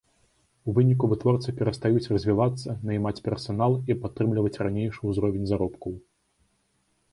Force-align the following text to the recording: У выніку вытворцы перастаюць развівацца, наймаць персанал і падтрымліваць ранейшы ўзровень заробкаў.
У 0.69 0.73
выніку 0.77 1.09
вытворцы 1.11 1.49
перастаюць 1.59 2.09
развівацца, 2.13 2.75
наймаць 2.91 3.23
персанал 3.29 3.77
і 3.93 3.99
падтрымліваць 4.07 4.61
ранейшы 4.69 5.01
ўзровень 5.13 5.47
заробкаў. 5.55 5.97